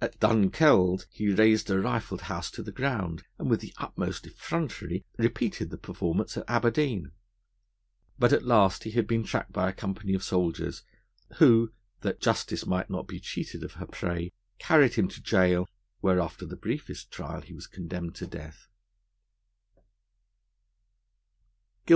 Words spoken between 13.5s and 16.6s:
of her prey, carried him to gaol, where after the